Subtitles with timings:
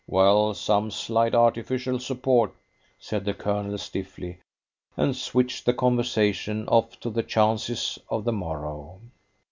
[0.07, 2.55] "Well, some slight artificial support,"
[2.99, 4.39] said the Colonel stiffly,
[4.97, 8.99] and switched the conversation off to the chances of the morrow.